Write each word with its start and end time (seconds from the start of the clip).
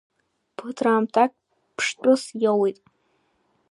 Ԥыҭраамҭак 0.55 1.31
ԥштәыс 1.75 2.23
иоуит. 2.43 2.77